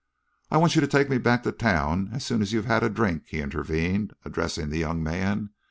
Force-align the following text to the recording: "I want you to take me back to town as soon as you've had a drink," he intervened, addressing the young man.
"I 0.49 0.57
want 0.57 0.73
you 0.73 0.81
to 0.81 0.87
take 0.87 1.11
me 1.11 1.19
back 1.19 1.43
to 1.43 1.51
town 1.51 2.09
as 2.11 2.25
soon 2.25 2.41
as 2.41 2.51
you've 2.53 2.65
had 2.65 2.81
a 2.81 2.89
drink," 2.89 3.25
he 3.27 3.39
intervened, 3.39 4.13
addressing 4.25 4.69
the 4.71 4.79
young 4.79 5.03
man. 5.03 5.51